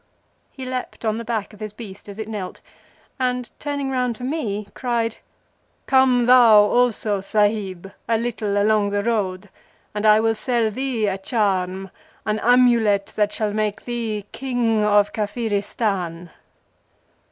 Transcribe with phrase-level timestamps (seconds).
[0.49, 2.59] He leaped on the back of his beast as it knelt,
[3.19, 5.17] and turning round to me, cried:—
[5.85, 9.49] "Come thou also, Sahib, a little along the road,
[9.93, 16.31] and I will sell thee a charm—an amulet that shall make thee King of Kafiristan."